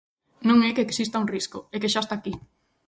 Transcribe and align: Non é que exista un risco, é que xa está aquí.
Non 0.47 0.59
é 0.67 0.69
que 0.75 0.85
exista 0.87 1.21
un 1.23 1.31
risco, 1.35 1.59
é 1.75 1.77
que 1.81 1.91
xa 1.93 2.01
está 2.03 2.13
aquí. 2.17 2.33